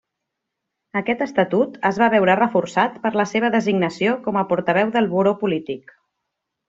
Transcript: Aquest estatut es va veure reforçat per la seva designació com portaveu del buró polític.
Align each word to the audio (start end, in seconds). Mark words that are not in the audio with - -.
Aquest 1.01 1.19
estatut 1.25 1.75
es 1.89 1.99
va 2.03 2.07
veure 2.15 2.37
reforçat 2.39 2.95
per 3.03 3.11
la 3.21 3.25
seva 3.33 3.51
designació 3.57 4.17
com 4.25 4.41
portaveu 4.55 4.95
del 4.97 5.11
buró 5.13 5.35
polític. 5.45 5.95